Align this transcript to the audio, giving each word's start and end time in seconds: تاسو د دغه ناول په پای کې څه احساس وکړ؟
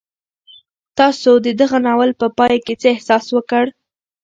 تاسو 0.97 1.31
د 1.45 1.47
دغه 1.61 1.77
ناول 1.85 2.11
په 2.21 2.27
پای 2.37 2.55
کې 2.65 2.73
څه 2.81 2.87
احساس 2.95 3.25
وکړ؟ 3.35 3.65